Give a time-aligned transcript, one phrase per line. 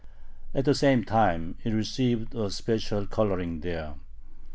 [0.55, 3.93] At the same time it received a special coloring there.